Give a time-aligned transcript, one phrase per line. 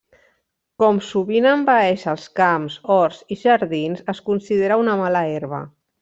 [0.83, 5.61] Com sovint envaeix els camps, horts i jardins, es considera una mala herba.